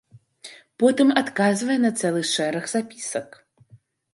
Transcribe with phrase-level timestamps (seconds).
[0.83, 3.29] Потым адказвае на цэлы шэраг запісак.